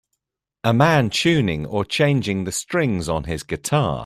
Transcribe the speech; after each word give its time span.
A 0.63 0.73
man 0.73 1.11
tuning 1.11 1.67
or 1.67 1.85
changing 1.85 2.45
the 2.45 2.51
strings 2.51 3.07
on 3.07 3.25
his 3.25 3.43
guitar 3.43 3.99